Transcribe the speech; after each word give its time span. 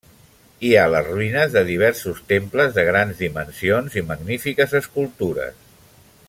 Hi 0.67 0.69
ha 0.75 0.85
les 0.93 1.09
ruïnes 1.09 1.51
de 1.55 1.61
diversos 1.67 2.23
temples 2.31 2.73
de 2.79 2.87
grans 2.87 3.21
dimensions 3.21 4.01
i 4.03 4.07
magnifiques 4.09 4.75
escultures. 4.83 5.63